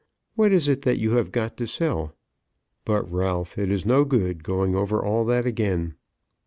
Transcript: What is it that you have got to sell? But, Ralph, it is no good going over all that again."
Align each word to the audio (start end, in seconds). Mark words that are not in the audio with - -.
What 0.33 0.51
is 0.51 0.67
it 0.67 0.81
that 0.81 0.97
you 0.97 1.11
have 1.11 1.31
got 1.31 1.57
to 1.57 1.67
sell? 1.67 2.15
But, 2.85 3.03
Ralph, 3.11 3.59
it 3.59 3.69
is 3.69 3.85
no 3.85 4.03
good 4.03 4.43
going 4.43 4.73
over 4.73 4.99
all 5.05 5.25
that 5.25 5.45
again." 5.45 5.93